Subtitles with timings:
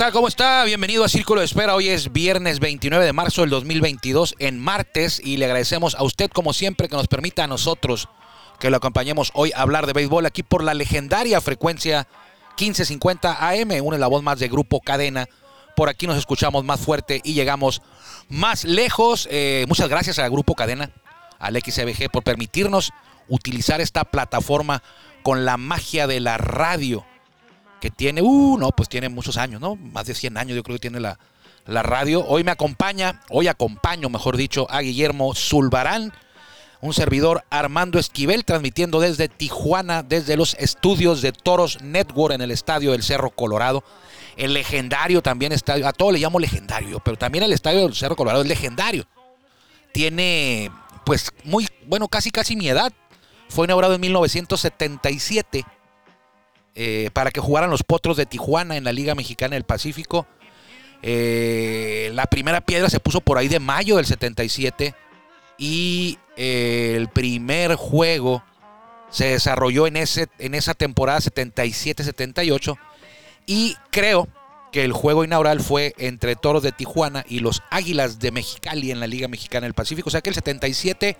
[0.00, 0.12] Tal?
[0.12, 0.64] ¿Cómo está?
[0.64, 1.74] Bienvenido a Círculo de Espera.
[1.74, 6.30] Hoy es viernes 29 de marzo del 2022 en martes y le agradecemos a usted
[6.30, 8.08] como siempre que nos permita a nosotros
[8.58, 12.08] que lo acompañemos hoy a hablar de béisbol aquí por la legendaria frecuencia
[12.58, 15.26] 1550 AM, una la voz más de Grupo Cadena.
[15.76, 17.82] Por aquí nos escuchamos más fuerte y llegamos
[18.30, 19.28] más lejos.
[19.30, 20.92] Eh, muchas gracias al Grupo Cadena,
[21.38, 22.94] al XBG por permitirnos
[23.28, 24.82] utilizar esta plataforma
[25.22, 27.04] con la magia de la radio
[27.80, 29.76] que tiene, uh, no, pues tiene muchos años, ¿no?
[29.76, 31.18] Más de 100 años yo creo que tiene la,
[31.66, 32.24] la radio.
[32.26, 36.12] Hoy me acompaña, hoy acompaño, mejor dicho, a Guillermo Zulbarán,
[36.80, 42.50] un servidor Armando Esquivel, transmitiendo desde Tijuana, desde los estudios de Toros Network en el
[42.50, 43.84] estadio del Cerro Colorado.
[44.36, 48.16] El legendario también estadio, a todo le llamo legendario, pero también el estadio del Cerro
[48.16, 49.06] Colorado es legendario.
[49.92, 50.70] Tiene,
[51.04, 52.92] pues, muy, bueno, casi casi mi edad.
[53.48, 55.66] Fue inaugurado en 1977
[56.74, 60.26] eh, para que jugaran los Potros de Tijuana en la Liga Mexicana del Pacífico.
[61.02, 64.94] Eh, la primera piedra se puso por ahí de mayo del 77
[65.58, 68.44] y eh, el primer juego
[69.10, 72.78] se desarrolló en, ese, en esa temporada 77-78
[73.46, 74.28] y creo
[74.70, 79.00] que el juego inaugural fue entre Toros de Tijuana y los Águilas de Mexicali en
[79.00, 80.08] la Liga Mexicana del Pacífico.
[80.08, 81.16] O sea que el 77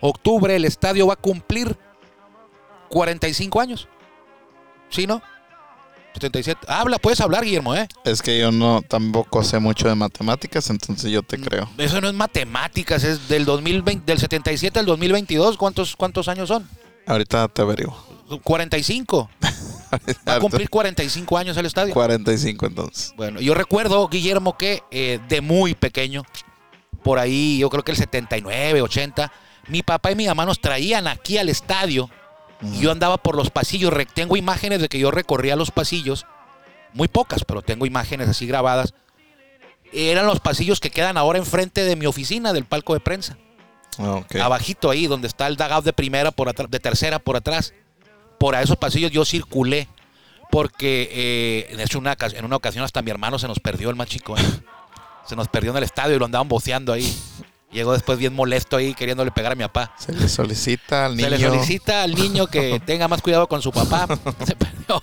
[0.00, 1.76] octubre el estadio va a cumplir
[2.88, 3.88] 45 años.
[4.90, 5.22] ¿Sí, no?
[6.14, 6.66] 77.
[6.68, 7.86] Habla, puedes hablar, Guillermo, ¿eh?
[8.04, 11.42] Es que yo no tampoco sé mucho de matemáticas, entonces yo te Mm.
[11.42, 11.70] creo.
[11.78, 15.56] Eso no es matemáticas, es del 2020, del 77 al 2022.
[15.56, 16.68] ¿Cuántos, cuántos años son?
[17.06, 17.96] Ahorita te averiguo.
[18.42, 19.30] 45.
[20.28, 21.94] Va a cumplir 45 años el estadio.
[21.94, 23.12] 45 entonces.
[23.16, 26.22] Bueno, yo recuerdo, Guillermo, que eh, de muy pequeño,
[27.02, 29.32] por ahí, yo creo que el 79, 80,
[29.68, 32.10] mi papá y mi mamá nos traían aquí al estadio
[32.62, 33.92] y yo andaba por los pasillos.
[34.14, 36.26] Tengo imágenes de que yo recorría los pasillos,
[36.92, 38.94] muy pocas, pero tengo imágenes así grabadas.
[39.92, 43.36] Eran los pasillos que quedan ahora enfrente de mi oficina, del palco de prensa.
[43.98, 44.36] Ah, ok.
[44.36, 47.74] Abajito ahí, donde está el dugout de primera, por atrás, de tercera por atrás.
[48.38, 49.88] Por a esos pasillos yo circulé.
[50.50, 54.36] Porque eh, una, en una ocasión hasta mi hermano se nos perdió el más chico.
[54.36, 54.42] ¿eh?
[55.26, 57.16] Se nos perdió en el estadio y lo andaban boceando ahí.
[57.72, 59.94] Llegó después bien molesto ahí queriéndole pegar a mi papá.
[59.96, 61.28] Se le solicita al niño.
[61.28, 64.06] Se le solicita al niño que tenga más cuidado con su papá.
[64.44, 65.02] Se perdió.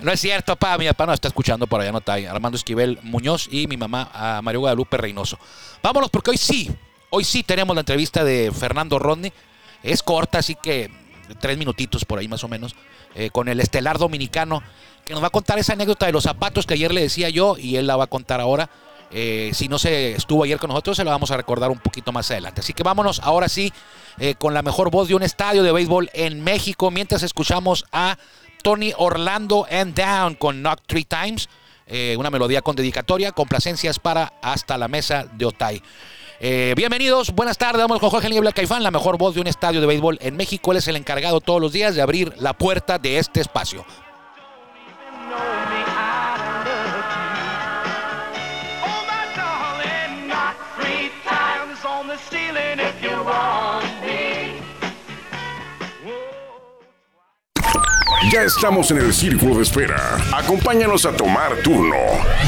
[0.00, 0.76] No es cierto, papá.
[0.76, 2.26] Mi papá no está escuchando por allá, no está ahí.
[2.26, 5.38] Armando Esquivel Muñoz y mi mamá, a Mario Guadalupe Reynoso.
[5.82, 6.70] Vámonos, porque hoy sí,
[7.10, 9.32] hoy sí tenemos la entrevista de Fernando Rodney.
[9.82, 10.90] Es corta, así que
[11.40, 12.74] tres minutitos por ahí más o menos,
[13.14, 14.62] eh, con el estelar dominicano,
[15.04, 17.56] que nos va a contar esa anécdota de los zapatos que ayer le decía yo
[17.56, 18.68] y él la va a contar ahora.
[19.10, 22.12] Eh, si no se estuvo ayer con nosotros, se la vamos a recordar un poquito
[22.12, 22.60] más adelante.
[22.60, 23.72] Así que vámonos ahora sí
[24.18, 28.18] eh, con la mejor voz de un estadio de béisbol en México, mientras escuchamos a
[28.62, 31.48] Tony Orlando and Down con Knock Three Times,
[31.86, 35.82] eh, una melodía con dedicatoria, complacencias para Hasta la Mesa de Otay.
[36.40, 39.88] Bienvenidos, buenas tardes, vamos con Jorge Niebla Caifán, la mejor voz de un estadio de
[39.88, 40.70] béisbol en México.
[40.70, 43.84] Él es el encargado todos los días de abrir la puerta de este espacio.
[58.44, 60.16] Estamos en el círculo de espera.
[60.32, 61.96] Acompáñanos a tomar turno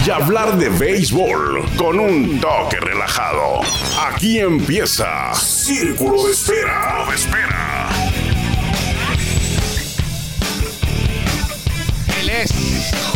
[0.06, 3.61] y hablar de béisbol con un toque relajado.
[4.00, 7.06] Aquí empieza Círculo de Espera.
[7.09, 7.88] De espera.
[12.20, 12.53] Él es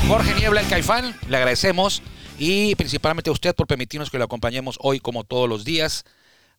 [0.08, 1.14] Jorge Niebla, el Caifán.
[1.28, 2.02] Le agradecemos
[2.38, 6.04] y principalmente a usted por permitirnos que lo acompañemos hoy como todos los días.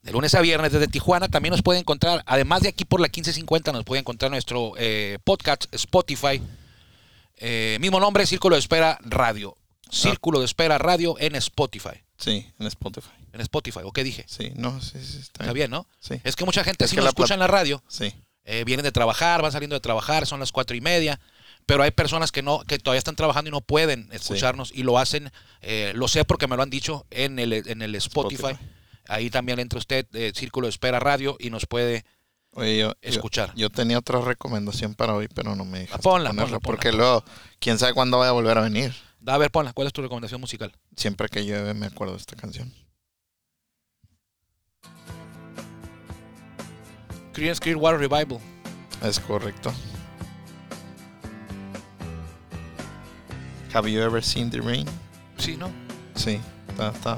[0.06, 3.08] De lunes a viernes desde Tijuana también nos puede encontrar, además de aquí por la
[3.08, 6.40] 1550, nos puede encontrar nuestro eh, podcast Spotify.
[7.38, 9.58] Eh, mismo nombre, Círculo de Espera Radio.
[9.90, 12.04] Círculo de Espera Radio en Spotify.
[12.18, 13.10] Sí, en Spotify.
[13.34, 14.26] En Spotify, ¿o qué dije?
[14.28, 15.88] Sí, no, sí, sí, está, Está bien, ¿no?
[16.00, 16.22] Sí.
[16.24, 17.84] Es que mucha gente Es así que nos la escucha en la radio.
[17.88, 18.14] Sí.
[18.44, 21.20] eh, vienen de trabajar, van saliendo de trabajar, son las cuatro y media,
[21.66, 25.00] pero hay personas que no, que todavía están trabajando y no pueden escucharnos y lo
[25.00, 25.32] hacen,
[25.62, 28.52] eh, lo sé porque me lo han dicho en el, en el Spotify.
[28.52, 28.70] Spotify.
[29.08, 32.06] Ahí también entra usted, eh, Círculo de Espera Radio, y nos puede
[32.58, 33.54] Oye, yo, Escuchar.
[33.56, 36.60] Yo, tenía otra recomendación para hoy, pero no me dejaste ponla, ponla, ponla.
[36.60, 37.26] Porque luego,
[37.60, 38.96] quién sabe cuándo vaya a volver a venir.
[39.28, 39.74] A ver, ponla.
[39.74, 40.72] ¿Cuál es tu recomendación musical?
[40.96, 42.74] Siempre que llueve me acuerdo de esta canción.
[47.34, 48.40] Creedence Clearwater Revival.
[49.04, 49.74] Es correcto.
[53.74, 54.88] Have you ever seen the rain?
[55.38, 55.70] Sí, ¿no?
[56.16, 57.18] Sí, está, está.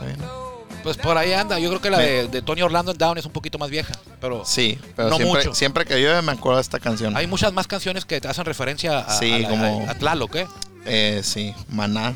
[0.00, 0.43] bien.
[0.84, 1.58] Pues por ahí anda.
[1.58, 3.92] Yo creo que la de, de Tony Orlando en Down es un poquito más vieja.
[4.20, 5.54] Pero Sí, pero No siempre, mucho.
[5.54, 7.16] siempre que llueve me acuerdo de esta canción.
[7.16, 10.36] hay muchas más canciones que te hacen referencia a, Sí, a la- como- a- Tlaloc,
[10.36, 10.46] ¿eh?
[10.86, 12.14] Eh, sí, Maná.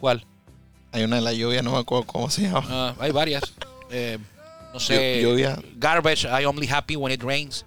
[0.00, 0.24] ¿Cuál?
[0.92, 2.64] Hay una de la lluvia, no me acuerdo cómo se llama.
[2.70, 3.42] Ah, hay varias.
[3.90, 4.18] Eh,
[4.72, 5.18] no sé.
[5.20, 5.58] Llu- lluvia.
[5.76, 7.64] Garbage, I only happy when it rains.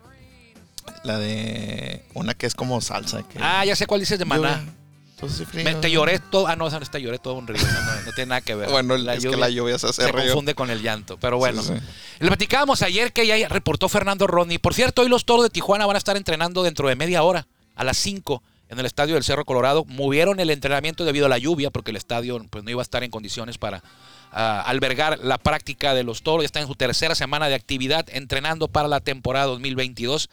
[1.03, 3.21] La de una que es como salsa.
[3.23, 4.59] Que Ah, ya sé cuál dices de Maná.
[4.61, 4.73] Lluvia,
[5.21, 5.63] entonces frío.
[5.65, 6.47] Me- te lloré todo.
[6.47, 7.61] Ah, no, esa no te lloré todo un río.
[8.05, 8.69] No, tiene nada que ver.
[8.71, 10.25] Bueno, es que la lluvia se hace se río.
[10.25, 11.17] confunde con el llanto.
[11.17, 11.61] Pero bueno.
[11.61, 11.81] Sí, sí.
[12.19, 14.57] Le platicábamos ayer que ya reportó Fernando Rodney.
[14.57, 17.47] Por cierto, hoy los toros de Tijuana van a estar entrenando dentro de media hora,
[17.75, 19.83] a las 5, en el estadio del Cerro Colorado.
[19.85, 23.03] Movieron el entrenamiento debido a la lluvia, porque el estadio pues, no iba a estar
[23.03, 23.83] en condiciones para
[24.31, 26.43] ah, albergar la práctica de los toros.
[26.43, 30.29] Ya está en su tercera semana de actividad, entrenando para la temporada 2022.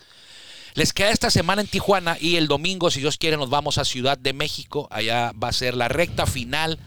[0.77, 3.87] Les queda esta semana en Tijuana y el domingo, si Dios quiere, nos vamos a
[3.87, 4.89] Ciudad de México.
[4.91, 6.79] Allá va a ser la recta final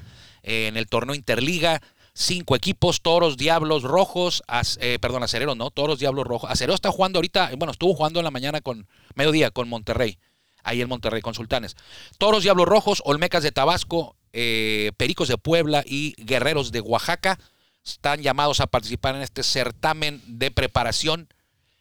[0.44, 1.82] eh, en el torneo Interliga.
[2.14, 5.72] Cinco equipos, Toros, Diablos, Rojos, Ac- eh, perdón, Acereros, ¿no?
[5.72, 6.52] Toros, Diablos, Rojos.
[6.52, 10.20] Acereros está jugando ahorita, bueno, estuvo jugando en la mañana con, mediodía con Monterrey,
[10.64, 11.76] ahí en Monterrey con Sultanes.
[12.20, 17.40] Toros, Diablos Rojos, Olmecas de Tabasco, eh, Pericos de Puebla y Guerreros de Oaxaca
[17.84, 21.28] están llamados a participar en este certamen de preparación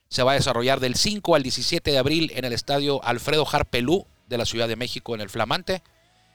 [0.08, 4.06] se va a desarrollar del 5 al 17 de abril en el estadio Alfredo Harpelú
[4.28, 5.82] de la Ciudad de México en el Flamante,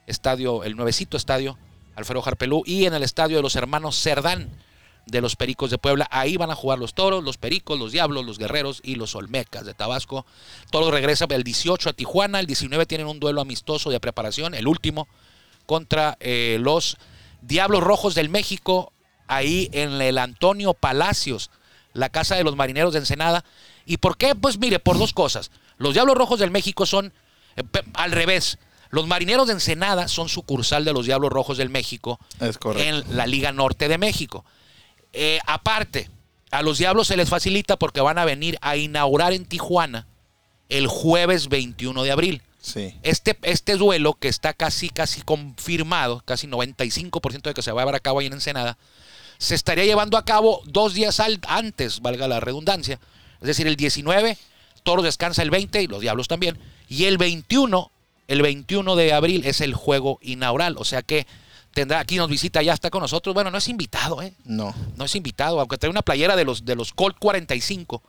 [0.07, 1.57] estadio, el nuevecito estadio
[1.95, 4.49] Alfredo Harpelú y en el estadio de los hermanos Cerdán
[5.05, 6.07] de los Pericos de Puebla.
[6.11, 9.65] Ahí van a jugar los toros, los pericos, los diablos, los guerreros y los olmecas
[9.65, 10.25] de Tabasco.
[10.71, 14.67] Todos regresan el 18 a Tijuana, el 19 tienen un duelo amistoso de preparación, el
[14.67, 15.07] último
[15.65, 16.97] contra eh, los
[17.41, 18.93] Diablos Rojos del México,
[19.27, 21.51] ahí en el Antonio Palacios,
[21.93, 23.43] la casa de los marineros de Ensenada.
[23.85, 24.35] ¿Y por qué?
[24.35, 25.51] Pues mire, por dos cosas.
[25.77, 27.13] Los Diablos Rojos del México son
[27.55, 27.63] eh,
[27.93, 28.57] al revés.
[28.89, 32.87] Los marineros de Ensenada son sucursal de los Diablos Rojos del México Es correcto.
[32.87, 34.45] en la Liga Norte de México.
[35.13, 36.09] Eh, aparte,
[36.51, 40.07] a los Diablos se les facilita porque van a venir a inaugurar en Tijuana
[40.69, 42.41] el jueves 21 de abril.
[42.61, 42.95] Sí.
[43.03, 47.83] Este, este duelo que está casi, casi confirmado, casi 95% de que se va a
[47.83, 48.77] llevar a cabo ahí en Ensenada,
[49.37, 52.99] se estaría llevando a cabo dos días al- antes, valga la redundancia.
[53.41, 54.37] Es decir, el 19,
[54.83, 56.57] Toros descansa el 20 y los Diablos también.
[56.89, 57.91] Y el 21,
[58.27, 60.75] el 21 de abril es el juego inaugural.
[60.77, 61.25] O sea que
[61.73, 63.33] tendrá, aquí nos visita, ya está con nosotros.
[63.33, 64.33] Bueno, no es invitado, ¿eh?
[64.45, 64.73] No.
[64.95, 68.01] No es invitado, aunque trae una playera de los, de los Colt 45.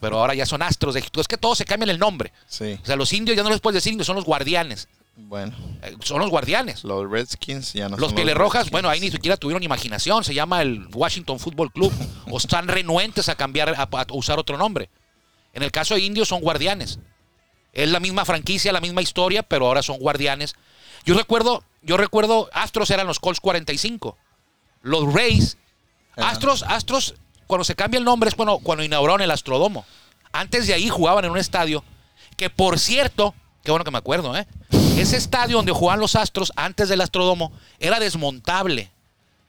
[0.00, 1.20] pero ahora ya son Astros de Egipto.
[1.20, 2.32] Es que todos se cambian el nombre.
[2.48, 2.78] Sí.
[2.82, 4.88] O sea, los indios ya no les puedes decir indios, son los guardianes.
[5.16, 5.54] Bueno.
[5.82, 6.84] Eh, Son los guardianes.
[6.84, 8.72] Los Redskins ya no Los son pieles rojas, Redskins.
[8.72, 10.22] bueno, ahí ni siquiera tuvieron imaginación.
[10.24, 11.92] Se llama el Washington Football Club.
[12.30, 14.90] o están renuentes a cambiar, a, a usar otro nombre.
[15.54, 16.98] En el caso de indios son guardianes.
[17.72, 20.54] Es la misma franquicia, la misma historia, pero ahora son guardianes.
[21.04, 24.16] Yo recuerdo, yo recuerdo, Astros eran los Colts 45.
[24.82, 25.56] Los Rays,
[26.16, 27.14] Astros, Astros,
[27.46, 29.84] cuando se cambia el nombre es cuando, cuando inauguraron el Astrodomo.
[30.32, 31.84] Antes de ahí jugaban en un estadio
[32.36, 34.46] que, por cierto, qué bueno que me acuerdo, ¿eh?
[34.96, 38.90] Ese estadio donde jugaban los Astros antes del Astrodomo era desmontable.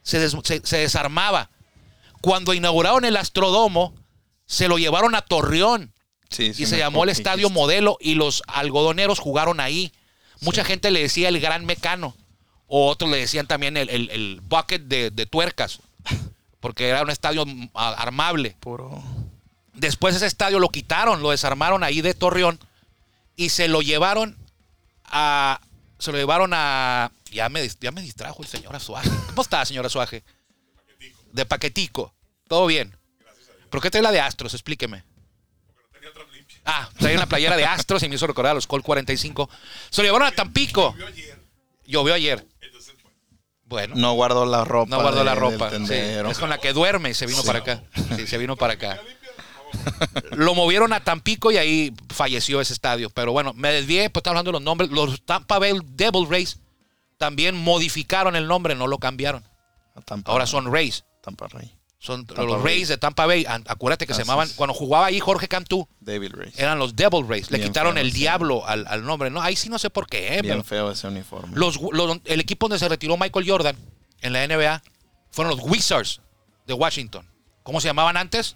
[0.03, 1.49] Se, des- se- se desarmaba.
[2.21, 3.93] Cuando inauguraron el Astrodomo,
[4.45, 5.91] se lo llevaron a Torreón
[6.29, 7.49] Sí, sí y se llamó el Estadio.
[7.49, 9.93] Modelo y los algodoneros jugaron ahí.
[10.41, 12.15] Mucha gente le decía el Gran Mecano.
[12.67, 15.79] O otros le decían también el, el- el bucket de, de tuercas.
[16.59, 18.55] Porque era un estadio armable.
[18.59, 19.01] Puro.
[19.73, 22.59] Después ese estadio lo quitaron, lo desarmaron ahí de Torreón
[23.37, 24.35] y se lo llevaron
[25.07, 25.59] a.
[25.99, 27.11] Se lo llevaron a.
[27.31, 29.09] Ya me, ya me distrajo el señor Azuaje.
[29.27, 30.23] ¿Cómo está, señor Azuaje?
[31.31, 32.13] De paquetico.
[32.47, 32.95] Todo bien.
[33.69, 34.53] ¿Por qué trae la de Astros?
[34.53, 35.03] Explíqueme.
[36.65, 39.49] Ah, trae una playera de Astros y me hizo recordar a los Col 45.
[39.89, 40.95] Se lo llevaron a Tampico.
[41.85, 42.45] Llovió ayer.
[43.65, 43.95] Bueno.
[43.95, 44.89] No guardó la ropa.
[44.89, 45.69] No guardó la ropa.
[45.69, 45.93] sí.
[45.93, 47.83] es con la que duerme y se vino para acá.
[48.15, 48.99] Sí, se vino para acá.
[50.31, 53.09] Lo movieron a Tampico y ahí falleció ese estadio.
[53.09, 54.89] Pero bueno, me desvié, pues estaba hablando de los nombres.
[54.91, 56.59] Los Tampa Bay Devil Rays
[57.17, 59.43] también modificaron el nombre, no lo cambiaron.
[60.05, 61.03] Tampa, Ahora son Rays.
[61.21, 61.73] Tampa Rey.
[61.99, 62.61] Son Tampa los.
[62.61, 63.45] Rays de Tampa Bay.
[63.65, 66.51] Acuérdate que se llamaban, cuando jugaba ahí Jorge Cantú, David Rey.
[66.55, 67.49] eran los Devil Rays.
[67.49, 68.19] Le Bien quitaron feo, el sí.
[68.19, 69.31] diablo al, al nombre.
[69.31, 70.35] No, ahí sí no sé por qué.
[70.37, 71.57] eh, Bien pero- feo ese uniforme.
[71.57, 73.75] los, los- el equipo donde se retiró Michael Jordan
[74.21, 74.83] en la NBA
[75.31, 76.21] fueron los Wizards
[76.67, 77.27] de Washington.
[77.63, 78.55] ¿Cómo se llamaban antes?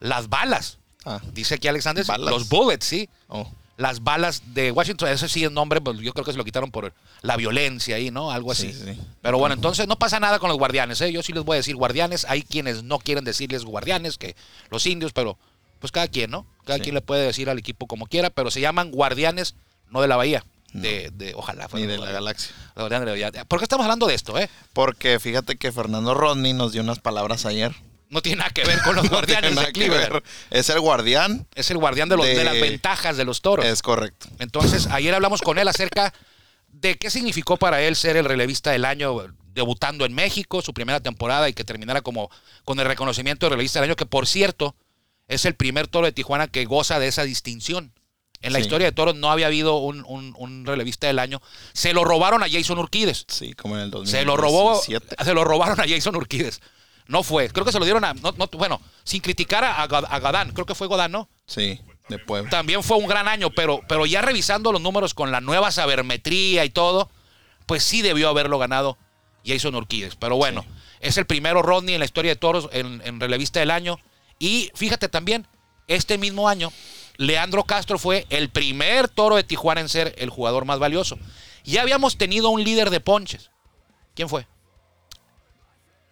[0.00, 0.78] Las balas.
[1.04, 2.04] Ah, Dice aquí Alexander.
[2.04, 2.30] Balas.
[2.34, 3.08] Los Bullets, sí.
[3.28, 3.50] oh.
[3.76, 6.70] las balas de Washington, ese sí es nombre, pues yo creo que se lo quitaron
[6.70, 6.92] por
[7.22, 8.30] la violencia ahí, ¿no?
[8.30, 8.72] Algo así.
[8.74, 9.00] Sí, sí.
[9.22, 11.10] Pero bueno, entonces no pasa nada con los guardianes, ¿eh?
[11.10, 14.36] Yo sí les voy a decir guardianes, hay quienes no quieren decirles guardianes, que
[14.70, 15.38] los indios, pero
[15.78, 16.44] pues cada quien, ¿no?
[16.66, 16.82] Cada Sí.
[16.82, 19.54] quien le puede decir al equipo como quiera, pero se llaman guardianes,
[19.88, 21.66] no de la bahía, de, de ojalá.
[21.72, 22.54] Ni de la galaxia.
[22.76, 23.44] La.
[23.46, 24.50] ¿Por qué estamos hablando de esto, eh?
[24.74, 27.74] Porque fíjate que Fernando Rodney nos dio unas palabras ayer.
[28.10, 30.22] No tiene nada que ver con los No guardianes de Cleveland.
[30.50, 31.46] Es el guardián.
[31.54, 32.34] Es el guardián de, los, de...
[32.34, 33.64] De- las ventajas de los toros.
[33.64, 34.26] Es correcto.
[34.38, 36.12] Entonces, ayer hablamos con él acerca
[36.68, 39.16] de qué significó para él ser el relevista del año,
[39.54, 42.30] debutando en México, su primera temporada y que terminara como
[42.64, 44.74] con el reconocimiento de relevista del año, que por cierto,
[45.28, 47.92] es el primer toro de Tijuana que goza de esa distinción.
[48.42, 48.62] En la Sí.
[48.64, 51.42] historia de toros no había habido un, un- un relevista del año.
[51.74, 53.26] Se lo robaron a Jason Urquides.
[53.28, 54.18] Sí, como en el 2017.
[54.20, 56.60] Se lo robó, se lo robaron a Jason Urquides.
[57.10, 57.48] No fue.
[57.50, 58.14] Creo que se lo dieron a.
[58.14, 60.52] no- no- bueno, sin criticar a, a- a Gadán.
[60.52, 61.28] Creo que fue Godán, ¿no?
[61.46, 62.48] Sí, de Puebla.
[62.50, 66.64] También fue un gran año, pero, pero ya revisando los números con la nueva sabermetría
[66.64, 67.10] y todo,
[67.66, 68.96] pues sí debió haberlo ganado
[69.44, 70.14] Jason Urquides.
[70.16, 70.64] Pero bueno,
[71.00, 73.98] es el primero Rodney en la historia de toros en, en relevista del año.
[74.38, 75.46] Y fíjate también,
[75.88, 76.72] este mismo año,
[77.16, 81.18] Leandro Castro fue el primer toro de Tijuana en ser el jugador más valioso.
[81.64, 83.50] Ya habíamos tenido un líder de ponches.
[84.14, 84.46] ¿Quién fue?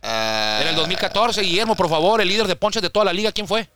[0.03, 3.33] Ah, En el 2014, Guillermo, por favor, el líder de ponches de toda la liga,
[3.33, 3.69] ¿quién fue?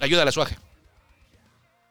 [0.00, 0.58] Ayúdale, Suaje.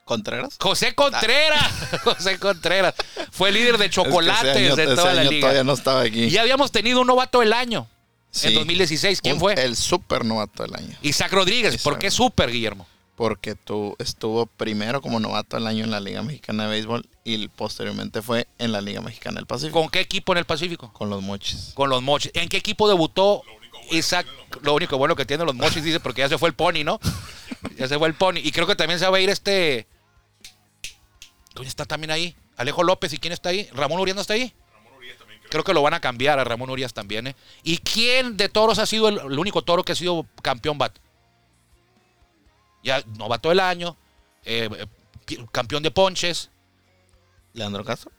[0.05, 0.57] ¿Contreras?
[0.59, 1.71] José Contreras.
[2.03, 2.93] José Contreras.
[3.31, 5.41] Fue líder de Es que ese chocolates año- de toda la liga.
[5.41, 6.25] todavía no estaba aquí.
[6.25, 7.87] Y ya habíamos tenido un novato del año
[8.33, 8.53] en Sí.
[8.53, 9.21] 2016.
[9.21, 9.53] ¿Quién Un- fue?
[9.53, 10.95] El super novato del año.
[11.01, 11.81] Isaac Rodríguez.
[11.81, 12.85] ¿Por qué súper, Guillermo?
[13.15, 17.47] Porque tú estuvo primero como novato del año en la Liga Mexicana de Béisbol y
[17.47, 19.79] posteriormente fue en la Liga Mexicana del Pacífico.
[19.79, 20.91] ¿Con qué equipo en el Pacífico?
[20.93, 21.73] Con los mochis.
[21.75, 22.31] Con los Mochis.
[22.33, 23.43] ¿En qué equipo debutó
[23.91, 24.25] Isaac?
[24.61, 26.99] Lo único bueno que tiene los Mochis, dice, porque ya se fue el Pony, ¿no?
[27.77, 28.37] ya se fue el Pony.
[28.37, 29.87] Y creo que también se va a ir este.
[31.53, 32.35] ¿Quién está también ahí?
[32.57, 33.13] Alejo López.
[33.13, 33.69] ¿Y quién está ahí?
[33.73, 34.53] ¿Ramón Urias no está ahí?
[35.49, 37.35] Creo que lo van a cambiar a Ramón Urias también, ¿eh?
[37.61, 40.97] ¿Y quién de toros ha sido el, el único toro que ha sido campeón bat?
[42.83, 43.95] Ya, novato del año,
[44.45, 46.49] eh, eh, campeón de ponches,
[47.53, 48.11] Leandro Castro.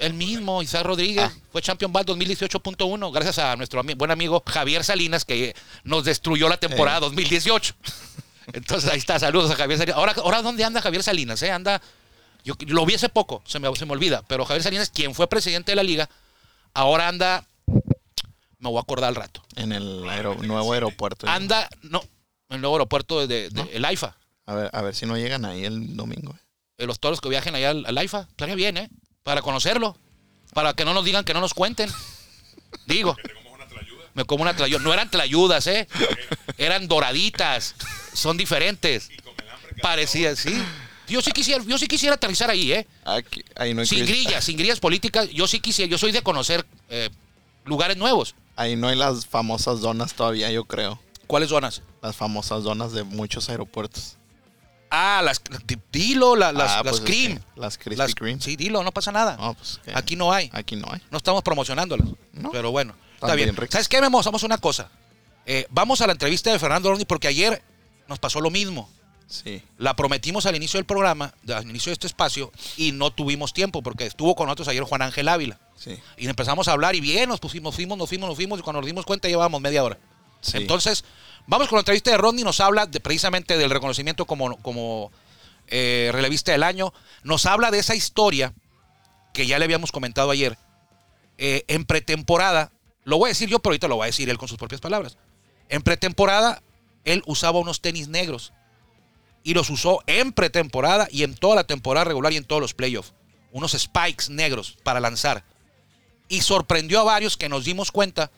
[0.00, 1.38] el mismo, Isaac Rodríguez, Ah.
[1.52, 6.48] fue Champion Ball 2018.1, gracias a nuestro ami- buen amigo Javier Salinas, que nos destruyó
[6.48, 7.00] la temporada Eh.
[7.02, 7.74] 2018.
[8.52, 9.96] Entonces ahí está, saludos a Javier Salinas.
[9.98, 11.40] Ahora, ahora ¿dónde anda Javier Salinas?
[11.42, 11.50] eh?
[11.50, 11.80] Anda,
[12.44, 15.28] yo lo vi hace poco, se me, se me olvida, pero Javier Salinas, quien fue
[15.28, 16.10] presidente de la liga,
[16.74, 17.46] ahora anda,
[18.58, 20.02] me voy a acordar al rato, En el
[20.42, 21.26] nuevo aeropuerto.
[21.28, 22.02] anda, no,
[22.50, 23.68] el nuevo aeropuerto de, de- de- ¿No?
[23.72, 24.16] el AIFA.
[24.46, 26.34] A ver, a ver si no llegan ahí el domingo.
[26.34, 26.40] eh.
[26.78, 28.26] de los toros que viajen allá al, al AIFA.
[28.30, 28.90] Estaría bien, ¿eh?
[29.22, 29.96] Para conocerlo.
[30.52, 31.90] Para que no nos digan que no nos cuenten.
[32.86, 33.16] Digo.
[34.14, 34.80] Me como una tlayuda.
[34.82, 35.88] No eran tlayudas, ¿eh?
[36.58, 37.74] Eran doraditas.
[38.12, 39.08] Son diferentes.
[39.82, 40.54] Parecía, sí.
[41.08, 42.86] Yo sí quisiera, yo sí quisiera aterrizar ahí, ¿eh?
[43.04, 45.28] Aquí, ahí no hay Sin grillas, sin grillas políticas.
[45.30, 47.10] Yo sí quisiera, yo soy de conocer eh,
[47.64, 48.34] lugares nuevos.
[48.56, 51.00] Ahí no hay las famosas donas todavía, yo creo.
[51.34, 51.82] ¿Cuáles zonas?
[52.00, 54.18] Las famosas donas de muchos aeropuertos.
[54.88, 57.38] Ah, las, di- dilo, la- las, Ah, las pues es cream.
[57.38, 58.40] que las Krispy Las- Kreme.
[58.40, 59.36] Sí, dilo, no pasa nada.
[59.36, 59.80] No, pues.
[59.94, 60.48] Aquí no hay.
[60.52, 61.00] Aquí no hay.
[61.10, 62.06] No estamos promocionándolas.
[62.32, 62.52] No.
[62.52, 63.52] Pero bueno, está bien.
[63.68, 64.20] ¿Sabes qué, Memo?
[64.20, 64.92] Hacemos una cosa.
[65.44, 67.60] Eh, vamos a la entrevista de Fernando Rodney porque ayer
[68.06, 68.88] nos pasó lo mismo.
[69.26, 69.60] Sí.
[69.76, 73.82] La prometimos al inicio del programa, al inicio de este espacio, y no tuvimos tiempo
[73.82, 75.58] porque estuvo con nosotros ayer Juan Ángel Ávila.
[75.76, 75.98] Sí.
[76.16, 78.62] Y empezamos a hablar y bien, nos pusimos, nos fuimos, nos fuimos, nos fuimos, y
[78.62, 79.98] cuando nos dimos cuenta llevábamos media hora.
[80.40, 80.58] Sí.
[80.58, 81.04] Entonces,
[81.46, 85.10] vamos con la entrevista de Rodney, nos habla precisamente del reconocimiento como, como
[85.68, 88.54] eh, relevista del año, nos habla de esa historia
[89.32, 90.56] que ya le habíamos comentado ayer,
[91.38, 92.70] eh, en pretemporada,
[93.02, 94.80] lo voy a decir yo, pero ahorita lo va a decir él con sus propias
[94.80, 95.18] palabras.
[95.68, 96.62] En pretemporada,
[97.04, 98.52] él usaba unos tenis negros
[99.42, 102.74] y los usó en pretemporada y en toda la temporada regular y en todos los
[102.74, 103.12] playoffs.
[103.52, 105.44] Unos spikes negros para lanzar.
[106.28, 108.30] Y sorprendió a varios que nos dimos cuenta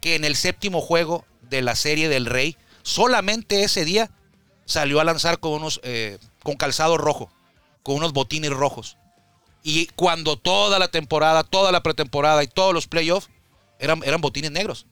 [0.00, 4.10] que en el séptimo juego de la serie del Rey, solamente ese día
[4.64, 7.30] salió a lanzar con unos eh, con calzado rojo,
[7.82, 8.96] con unos botines rojos.
[9.62, 13.28] Y cuando toda la temporada, toda la pretemporada y todos los playoffs
[13.78, 14.86] eran, eran botines negros.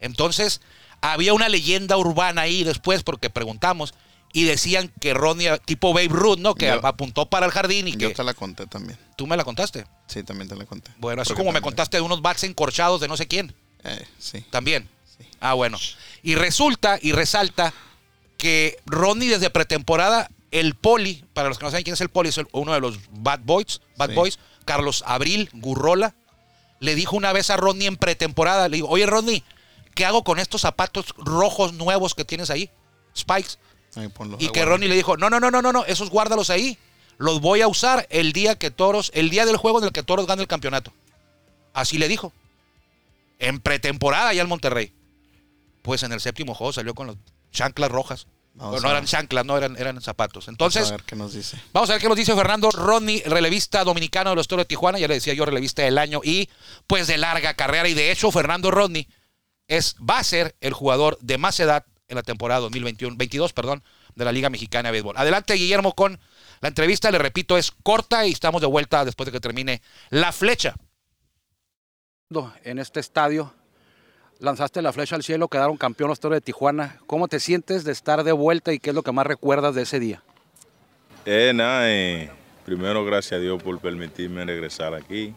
[0.00, 0.60] Entonces,
[1.00, 3.94] había una leyenda urbana ahí después, porque preguntamos,
[4.32, 6.54] y decían que Ronnie, tipo Babe Ruth, ¿no?
[6.54, 8.14] Que Yo- apuntó para el jardín y Yo que.
[8.14, 8.98] te la conté también.
[9.16, 9.86] Tú me la contaste.
[10.06, 10.90] Sí, también te la conté.
[10.98, 13.54] Bueno, así Porque como me contaste de unos bats encorchados de no sé quién.
[13.84, 14.44] Eh, sí.
[14.50, 14.88] También.
[15.20, 15.26] Sí.
[15.40, 15.78] Ah, bueno.
[16.22, 17.72] Y resulta y resalta
[18.38, 22.28] que Ronnie desde pretemporada, el poli, para los que no saben quién es el poli,
[22.28, 24.14] es el- uno de los Bad Boys, Bad Sí.
[24.14, 26.14] Boys, Carlos Abril Gurrola,
[26.80, 29.42] le dijo una vez a Ronnie en pretemporada, le digo, oye Ronnie,
[29.94, 32.70] ¿qué hago con estos zapatos rojos nuevos que tienes ahí?
[33.16, 33.56] Spikes.
[34.38, 34.64] Y que.
[34.66, 36.78] Ronnie le dijo, no, no, no, no, no, no, esos guárdalos ahí.
[37.18, 40.02] los voy a usar el día que Toros, el día del juego en el que
[40.02, 40.92] Toros gane el campeonato.
[41.72, 42.30] Así le dijo.
[43.38, 44.92] En pretemporada ya el Monterrey.
[45.86, 47.16] Pues en el séptimo juego salió con las
[47.52, 48.26] chanclas rojas.
[48.54, 50.46] Vamos Bueno, no eran chanclas, no eran, eran zapatos.
[50.46, 51.60] Vamos Entonces, a ver qué nos dice.
[51.72, 54.98] Vamos a ver qué nos dice Fernando Rodney, relevista dominicano de los Toros de Tijuana.
[54.98, 56.50] Ya le decía yo, relevista del año y
[56.88, 57.88] pues de larga carrera.
[57.88, 59.06] Y de hecho, Fernando Rodney
[59.68, 63.84] es, va a ser el jugador de más edad en la temporada 2021, 22, perdón,
[64.16, 65.16] de la Liga Mexicana de Béisbol.
[65.16, 66.18] Adelante, Guillermo, con
[66.62, 67.12] la entrevista.
[67.12, 70.74] Le repito, es corta y estamos de vuelta después de que termine la flecha.
[72.64, 73.54] en este estadio.
[74.38, 76.98] Lanzaste la flecha al cielo, quedaron campeón los Toros de Tijuana.
[77.06, 79.82] ¿Cómo te sientes de estar de vuelta y qué es lo que más recuerdas de
[79.82, 80.22] ese día?
[81.24, 82.30] Eh, nada, eh,
[82.66, 85.34] primero gracias a Dios por permitirme regresar aquí.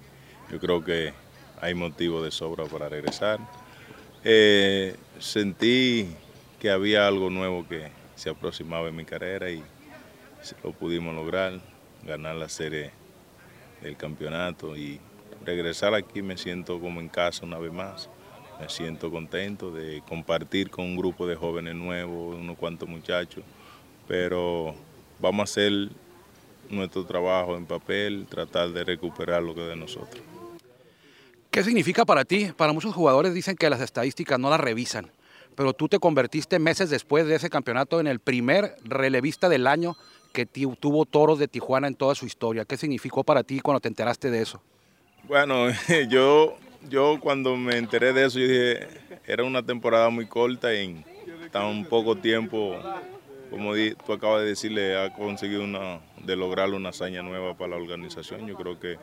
[0.52, 1.14] Yo creo que
[1.62, 3.40] hay motivo de sobra para regresar.
[4.26, 6.14] Eh, sentí
[6.60, 9.64] que había algo nuevo que se aproximaba en mi carrera y
[10.62, 11.62] lo pudimos lograr,
[12.04, 12.92] ganar la serie
[13.82, 15.00] del campeonato y
[15.46, 18.10] regresar aquí me siento como en casa una vez más.
[18.60, 23.44] Me siento contento de compartir con un grupo de jóvenes nuevos, unos cuantos muchachos,
[24.08, 24.76] pero
[25.20, 25.90] vamos a hacer
[26.70, 30.24] nuestro trabajo en papel, tratar de recuperar lo que es de nosotros.
[31.50, 32.52] ¿Qué significa para ti?
[32.56, 35.10] Para muchos jugadores dicen que las estadísticas no las revisan,
[35.56, 39.96] pero tú te convertiste meses después de ese campeonato en el primer relevista del año
[40.32, 42.66] que tuvo Toros de Tijuana en toda su historia.
[42.66, 44.62] ¿Qué significó para ti cuando te enteraste de eso?
[45.24, 45.68] Bueno,
[46.10, 46.56] yo,
[46.88, 48.88] yo cuando me enteré de eso, yo dije,
[49.26, 51.06] era una temporada muy corta y en
[51.52, 52.80] tan poco tiempo,
[53.50, 53.74] como
[54.06, 58.48] tú acabas de decirle, ha conseguido una, de lograr una hazaña nueva para la organización.
[58.48, 58.98] Yo creo que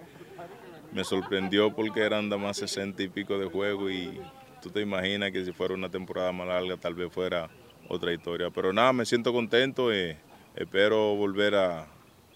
[0.92, 4.20] me sorprendió porque eran nada más 60 y pico de juego y
[4.62, 7.50] tú te imaginas que si fuera una temporada más larga tal vez fuera
[7.88, 8.50] otra historia.
[8.50, 10.16] Pero nada, me siento contento, eh,
[10.54, 11.88] espero volver a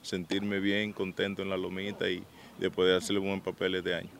[0.02, 2.22] sentirme bien, contento en la lomita y
[2.58, 4.10] de poder hacerle un buen papel este año.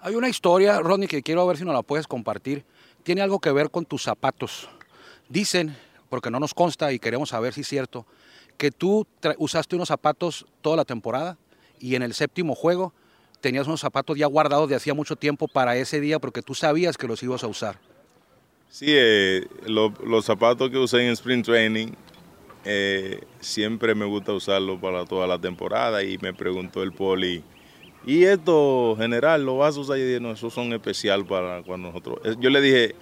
[0.00, 2.64] Hay una historia, Rodney, que quiero ver si nos la puedes compartir.
[3.02, 4.68] Tiene algo que ver con tus zapatos.
[5.28, 5.76] Dicen,
[6.08, 8.06] porque no nos consta y queremos saber si es cierto,
[8.56, 9.06] que tú
[9.38, 11.36] usaste unos zapatos toda la temporada
[11.80, 12.92] y en el séptimo juego
[13.40, 16.96] tenías unos zapatos ya guardados de hacía mucho tiempo para ese día porque tú sabías
[16.96, 17.78] que los ibas a usar.
[18.70, 21.88] Sí, eh, lo- los zapatos que usé en Spring Training
[22.64, 27.42] eh, siempre me gusta usarlos para toda la temporada y me preguntó el poli,
[28.06, 29.98] ¿y esto general lo vas a usar?
[29.98, 32.18] Y yo dije, no, esos son especial para cuando nosotros...
[32.24, 32.94] eh, Yo le dije,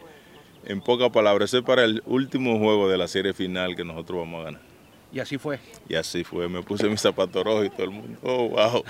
[0.64, 4.18] en pocas palabras, eso es para el último juego de la serie final que nosotros
[4.20, 4.60] vamos a ganar.
[5.12, 5.60] Y así fue.
[5.88, 8.82] Y así fue, me puse mis zapatos rojos y todo el mundo, oh, wow.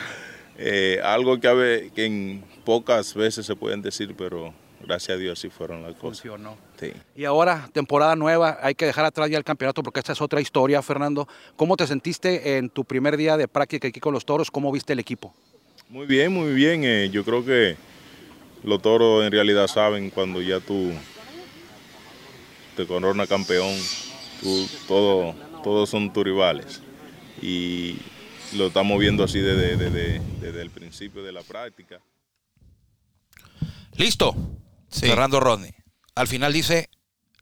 [0.58, 5.20] Eh, algo que, a ve- que en pocas veces se pueden decir, pero gracias a
[5.20, 6.22] Dios así fueron las cosas.
[6.22, 6.56] Funcionó.
[6.80, 6.92] Sí.
[7.14, 10.40] Y ahora, temporada nueva, hay que dejar atrás ya el campeonato porque esta es otra
[10.40, 11.28] historia, Fernando.
[11.56, 14.50] ¿Cómo te sentiste en tu primer día de práctica aquí con los toros?
[14.50, 15.34] ¿Cómo viste el equipo?
[15.88, 16.82] Muy bien, muy bien.
[16.84, 17.76] eh, yo creo que
[18.64, 20.92] los toros en realidad saben cuando ya tú
[22.76, 23.74] te coronas campeón,
[24.42, 26.80] tú, todo, todos son tus rivales.
[27.40, 27.96] Y
[28.54, 32.00] lo estamos viendo así desde, desde- desde el principio de la práctica.
[33.96, 34.34] Listo.
[34.90, 35.06] Sí.
[35.06, 35.72] Fernando Rodney.
[36.14, 36.88] Al final dice,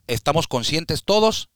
[0.07, 1.48] estamos conscientes todos,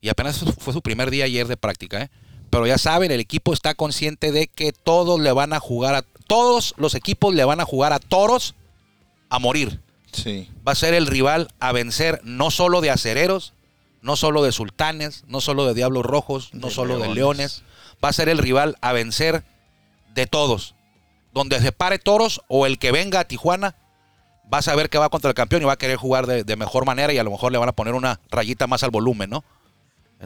[0.00, 2.10] y apenas fue su primer día ayer de práctica, ¿eh?
[2.50, 6.04] pero ya saben, el equipo está consciente de que todos le van a jugar a,
[6.32, 8.54] todos los equipos le van a jugar a toros
[9.28, 9.80] a morir.
[10.12, 10.48] Sí.
[10.66, 13.52] Va a ser el rival a vencer no solo de acereros,
[14.00, 17.16] no solo de sultanes, no solo de diablos rojos, no De solo de leones.
[17.16, 17.62] leones.
[18.02, 19.44] Va a ser el rival a vencer
[20.14, 20.74] de todos.
[21.34, 23.74] Donde se pare toros o el que venga a Tijuana
[24.52, 26.56] va a saber que va contra el campeón y va a querer jugar de, de
[26.56, 29.28] mejor manera y a lo mejor le van a poner una rayita más al volumen,
[29.30, 29.44] ¿no?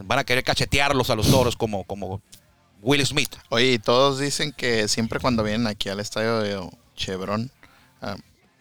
[0.03, 2.21] Van a querer cachetearlos a los toros como, como
[2.81, 3.35] Will Smith.
[3.49, 7.51] Oye, y todos dicen que siempre cuando vienen aquí al estadio de Chevron,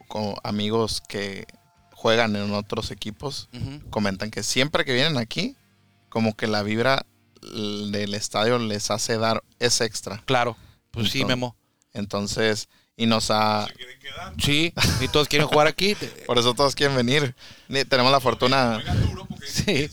[0.09, 1.47] con amigos que
[1.93, 3.49] juegan en otros equipos,
[3.91, 5.57] comentan que siempre que vienen aquí,
[6.09, 7.05] como que la vibra
[7.43, 10.23] del estadio les hace dar ese extra.
[10.27, 10.57] Claro,
[10.91, 11.57] pues sí, Entonces- Memo.
[11.93, 13.67] Entonces, y nos ha...
[14.39, 15.95] Sí, y todos quieren jugar aquí.
[16.27, 17.35] Por eso todos quieren venir.
[17.69, 18.83] Ni- Tenemos la fortuna...
[19.47, 19.89] Sí.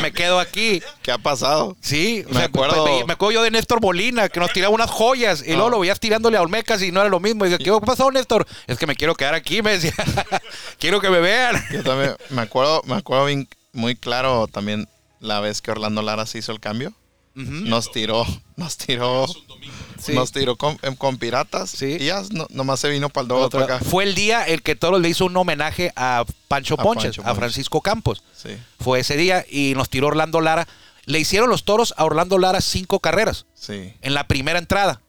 [0.00, 0.82] Me quedo aquí.
[1.02, 1.76] ¿Qué ha pasado?
[1.80, 4.74] Sí, o Me sea, acuerdo- me, me acuerdo yo de Néstor Molina, que nos tiraba
[4.74, 5.76] unas joyas y luego No.
[5.76, 7.44] lo veías tirándole a Olmecas y no era lo mismo.
[7.46, 8.46] Y dice, ¿qué pasó, Néstor?
[8.66, 9.92] Es que me quiero quedar aquí, me decía.
[10.78, 11.62] quiero que me vean.
[11.72, 14.88] Yo también me acuerdo, me acuerdo bien, muy claro también
[15.20, 16.92] la vez que Orlando Lara se hizo el cambio.
[17.34, 18.24] Nos tiró,
[18.56, 19.26] nos tiró,
[20.00, 20.12] Sí.
[20.12, 21.70] nos tiró con, em, con piratas.
[21.70, 21.96] Sí.
[22.00, 23.78] Y ya no- nomás se vino para el doble acá.
[23.80, 27.30] Fue el día el que Toros le hizo un homenaje a Pancho A Ponches, Pancho
[27.30, 27.34] a.
[27.34, 28.22] Francisco Campos.
[28.34, 28.50] Sí.
[28.80, 30.66] Fue ese día y nos tiró Orlando Lara.
[31.06, 35.00] le hicieron los toros a Orlando Lara cinco carreras Sí, en la primera entrada.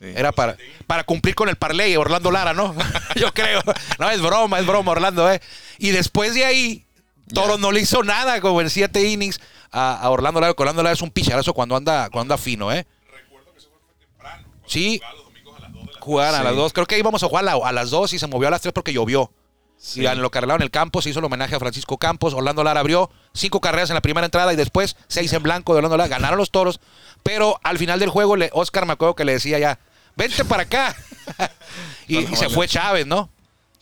[0.00, 0.06] sí.
[0.16, 0.56] Era para,
[0.88, 2.74] para cumplir con el parlay, Orlando Lara, ¿no?
[3.14, 3.62] Yo creo.
[4.00, 5.40] No, es broma, es broma, Orlando, ¿eh?
[5.78, 6.84] Y después de ahí,
[7.32, 10.54] Toro no le hizo nada como en siete innings a, a Orlando Lara.
[10.58, 12.84] Orlando Lara es un picharazo cuando anda, cuando anda fino, ¿eh?
[14.66, 15.00] Sí.
[16.00, 16.72] Jugaban a las dos.
[16.72, 18.60] Creo que íbamos a jugar a, la- a las dos y se movió a las
[18.60, 19.30] tres porque llovió.
[19.76, 20.02] Sí.
[20.02, 22.32] Y en lo que arreglaron el campo se hizo el homenaje a Francisco Campos.
[22.34, 25.78] Orlando Lara abrió cinco carreras en la primera entrada y después seis en blanco de
[25.78, 26.08] Orlando Lara.
[26.08, 26.80] Ganaron los toros.
[27.22, 29.78] Pero al final del juego, Oscar me acuerdo que le decía ya,
[30.16, 30.96] vente para acá.
[32.08, 32.54] y, No, y se vale.
[32.54, 33.30] fue Chávez, ¿no?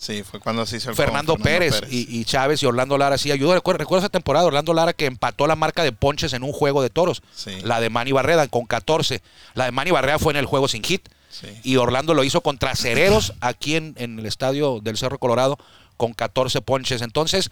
[0.03, 3.31] Sí, fue cuando se hizo el Fernando, Pérez, Y, y Chávez y Orlando Lara sí
[3.31, 3.55] ayudó.
[3.55, 6.83] Recuerdo, recuerdo esa temporada, Orlando Lara que empató la marca de ponches en un juego
[6.83, 7.23] de toros.
[7.33, 7.53] Sí.
[7.63, 9.23] La de Manny Barreda con 14.
[9.55, 11.09] La de Manny Barreda fue en el juego sin hit.
[11.31, 11.47] Sí.
[11.63, 15.57] Y Orlando lo hizo contra Cereros aquí en, en el estadio del Cerro Colorado
[15.97, 17.01] con 14 ponches.
[17.01, 17.51] Entonces,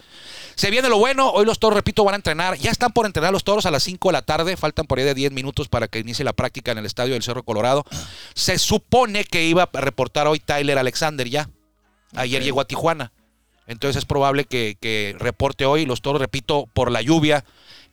[0.56, 1.30] se viene lo bueno.
[1.30, 2.58] Hoy los toros, repito, van a entrenar.
[2.58, 4.56] Ya están por entrenar los toros a las 5 de la tarde.
[4.56, 7.22] Faltan por ahí de 10 minutos para que inicie la práctica en el estadio del
[7.22, 7.84] Cerro Colorado.
[8.34, 11.48] Se supone que iba a reportar hoy Tyler Alexander ya.
[12.14, 13.12] Ayer llegó a Tijuana.
[13.66, 15.87] Entonces es probable que, que reporte hoy.
[15.87, 17.44] Los toros, repito, por la lluvia.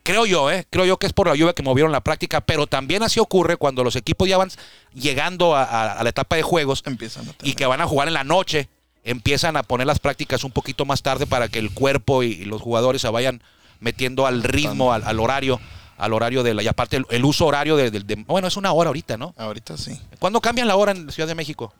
[0.02, 0.66] Creo yo, ¿eh?
[0.70, 3.56] Creo yo que es por la lluvia que movieron la práctica, pero también así ocurre
[3.56, 4.50] cuando los equipos ya van
[4.94, 8.08] llegando a, a- a la etapa de juegos Empiezan a y que van a jugar
[8.08, 8.68] en la noche,
[9.04, 12.44] empiezan a poner las prácticas un poquito más tarde para que el cuerpo y, y
[12.44, 13.42] los jugadores se vayan
[13.80, 15.60] metiendo al ritmo, al, al horario,
[15.98, 16.62] al horario de la.
[16.62, 19.34] Y aparte el, el uso horario de, de- de- Bueno, es una hora ahorita, ¿no?
[19.36, 20.00] Ahorita sí.
[20.18, 21.72] ¿Cuándo cambian la hora en Ciudad de México?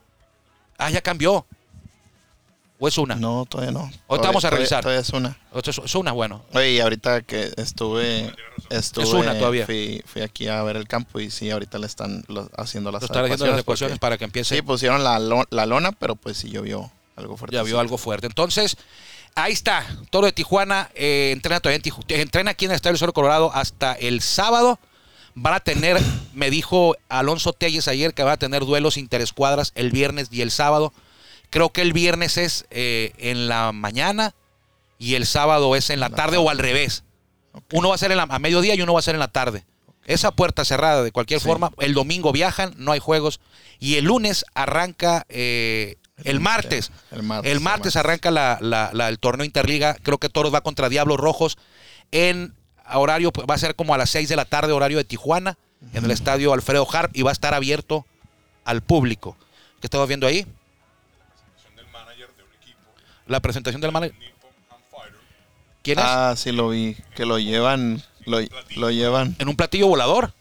[0.76, 1.46] Ah, ya cambió.
[2.80, 3.16] ¿O es una?
[3.16, 3.90] No, todavía no.
[4.06, 4.82] Ahorita vamos a revisar.
[4.82, 5.36] Todavía es una.
[5.52, 6.44] ¿O es, una, bueno.
[6.54, 8.32] Oye, y ahorita que estuve,
[8.70, 9.66] estuve Es una todavía.
[9.66, 13.02] Fui, fui aquí a ver el campo y sí, ahorita le están lo- haciendo las
[13.02, 14.54] están haciendo las ecuaciones para que empiece.
[14.54, 15.18] Sí, pusieron la,
[15.50, 17.60] la lona, pero pues sí llovió algo fuerte.
[17.64, 18.28] Vio algo fuerte.
[18.28, 18.76] Entonces,
[19.34, 19.84] ahí está.
[20.10, 23.12] Toro de Tijuana eh, entrena todavía en Tiju- entrena aquí en el Estadio del Cerro
[23.12, 24.78] Colorado hasta el sábado.
[25.34, 26.00] Van a tener,
[26.32, 30.52] me dijo Alonso Telles ayer, que van a tener duelos interescuadras el viernes y el
[30.52, 30.92] sábado.
[31.50, 34.34] Creo que el viernes es eh, en la mañana
[34.98, 36.46] y el sábado es en la La tarde tarde.
[36.46, 37.04] o al revés.
[37.72, 39.28] Uno va a ser en la- a mediodía y uno va a ser en la
[39.28, 39.64] tarde.
[40.04, 41.46] Esa puerta cerrada de cualquier Sí.
[41.46, 41.70] forma.
[41.78, 43.40] El domingo viajan, no hay juegos.
[43.78, 46.90] Y el lunes arranca eh, el martes.
[47.10, 47.52] El martes.
[47.52, 49.94] El martes arranca la- la- la- el torneo Interliga.
[50.02, 51.58] Creo que Toros va contra Diablos Rojos
[52.10, 52.54] en
[52.92, 55.58] horario, va a ser como a las 6 de la tarde, horario de Tijuana,
[55.92, 58.04] en el estadio Alfredo Harp y va a estar abierto
[58.64, 59.36] al público.
[59.80, 60.46] ¿Qué estamos viendo ahí?
[63.28, 64.16] La presentación del manager.
[65.82, 66.04] ¿Quién es?
[66.06, 66.96] Ah, sí lo vi.
[67.14, 68.38] Que lo llevan, lo,
[68.76, 69.36] lo llevan.
[69.38, 70.32] En un platillo volador.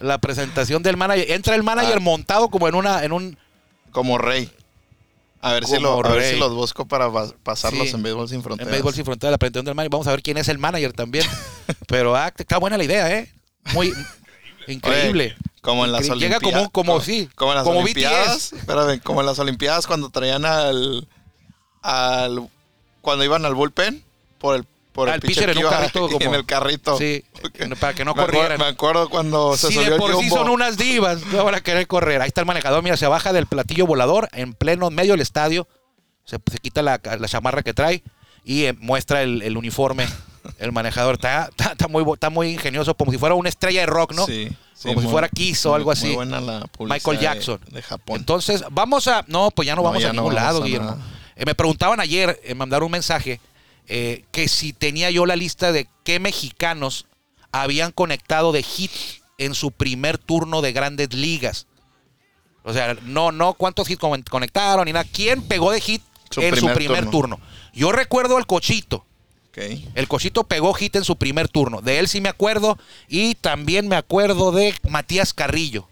[0.00, 1.30] La presentación del manager.
[1.30, 2.00] Entra el manager Ah.
[2.00, 3.38] montado como en una, en un.
[3.92, 4.50] Como rey.
[5.42, 7.94] A ver, si, lo, a ver si los busco para pa- pasarlos Sí.
[7.96, 8.70] en Béisbol Sin En Fronteras.
[8.72, 9.90] béisbol sin frontera, la presentación del manager.
[9.90, 11.24] Vamos a ver quién es el manager también.
[11.88, 13.32] Pero ah, está buena la idea, ¿eh?
[13.72, 13.90] Muy
[14.68, 15.34] increíble.
[15.34, 16.26] Oye, como en las Increíble.
[16.36, 16.42] Olimpiadas.
[16.54, 17.28] Llega como, como, sí.
[17.34, 18.52] Como en las como Olimpiadas.
[18.52, 21.06] Espérame, como en las Olimpiadas cuando traían al.
[21.82, 22.48] al
[23.00, 24.02] cuando iban al bullpen
[24.38, 24.64] por el.
[24.92, 26.98] Por el Al pitcher en un carrito como- En el carrito.
[26.98, 27.24] Sí,
[27.78, 28.58] para que no me acuerdo- corrieran.
[28.58, 31.54] Me acuerdo cuando se Si subió de el por sí son unas divas, no van
[31.54, 32.20] a querer correr.
[32.20, 35.68] Ahí está el manejador, mira, se baja del platillo volador en pleno medio del estadio,
[36.24, 38.02] se, se quita la, la chamarra que trae
[38.44, 40.08] y eh, muestra el, el uniforme.
[40.58, 43.86] El manejador está, está, está muy, está muy ingenioso, como si fuera una estrella de
[43.86, 44.26] rock, ¿no?
[44.26, 44.48] Sí,
[44.82, 46.06] sí, como si fuera Kiss o algo así.
[46.06, 47.60] Muy buena la publicidad Michael Jackson.
[47.70, 48.16] De, Japón.
[48.18, 49.24] Entonces, vamos a.
[49.28, 50.96] No, pues ya no No, vamos ya a no ningún vamos lado, a Guillermo.
[51.36, 53.40] Eh, me preguntaban ayer, eh, mandaron un mensaje,
[53.86, 57.06] eh, que si tenía yo la lista de qué mexicanos
[57.52, 58.90] habían conectado de hit
[59.38, 61.66] en su primer turno de grandes ligas.
[62.62, 65.06] O sea, no, no cuántos hits con- conectaron ni nada.
[65.10, 67.36] ¿Quién pegó de hit Su en su primer primer turno.
[67.36, 67.40] turno?
[67.72, 69.06] Yo recuerdo al Cochito.
[69.56, 71.80] El Cochito pegó hit en su primer turno.
[71.80, 72.78] De él sí me acuerdo.
[73.08, 75.88] Y también me acuerdo de Matías Carrillo.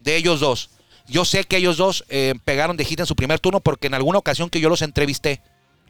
[0.00, 0.70] De ellos dos.
[1.06, 3.94] Yo sé que ellos dos eh, pegaron de hit en su primer turno porque en
[3.94, 5.42] alguna ocasión que yo los entrevisté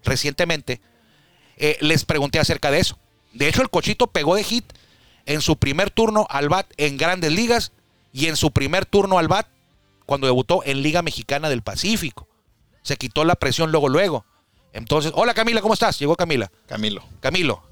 [0.04, 0.80] recientemente,
[1.56, 2.98] eh, les pregunté acerca de eso.
[3.32, 4.64] De hecho, el Cochito pegó de hit
[5.26, 7.72] en su primer turno al bat en grandes ligas
[8.12, 9.48] y en su primer turno al bat
[10.06, 12.28] cuando debutó en Liga Mexicana del Pacífico.
[12.82, 14.24] Se quitó la presión luego, luego.
[14.74, 15.98] Entonces, hola Camila, ¿cómo estás?
[15.98, 16.50] Llegó Camila.
[16.66, 17.02] Camilo.
[17.20, 17.62] Camilo.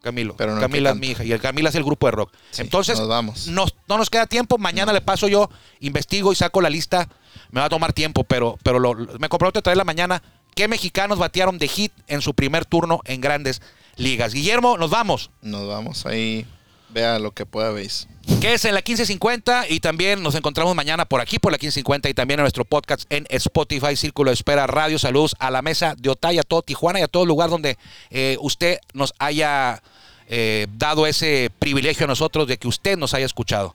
[0.00, 0.34] Camilo.
[0.36, 2.32] Pero no Camila es mi hija y el Camila es el grupo de rock.
[2.50, 3.46] Sí, Entonces, nos vamos.
[3.48, 4.58] nos- no nos queda tiempo.
[4.58, 5.48] Mañana le paso yo,
[5.80, 7.08] investigo y saco la lista.
[7.50, 10.22] Me va a tomar tiempo, pero, pero lo- me comprometo a traer la mañana.
[10.54, 13.62] ¿Qué mexicanos batearon de hit en su primer turno en grandes
[13.96, 14.32] ligas?
[14.34, 15.30] Guillermo, nos vamos.
[15.40, 16.46] Nos vamos ahí.
[16.92, 18.06] Vea lo que pueda veis.
[18.40, 22.08] Que es en la 1550 y también nos encontramos mañana por aquí por la 1550
[22.08, 25.94] y también en nuestro podcast en Spotify, Círculo de Espera, Radio Saludos, a la mesa
[25.98, 27.78] de Otay, a todo Tijuana y a todo lugar donde
[28.10, 29.82] eh, usted nos haya
[30.28, 33.74] eh, dado ese privilegio a nosotros de que usted nos haya escuchado.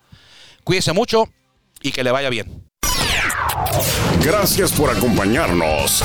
[0.63, 1.29] Cuídese mucho
[1.81, 2.63] y que le vaya bien.
[4.23, 6.03] Gracias por acompañarnos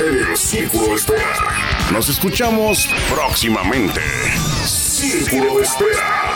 [0.00, 1.90] en el Círculo de Espera.
[1.92, 4.00] Nos escuchamos próximamente.
[4.64, 6.33] Círculo de Espera.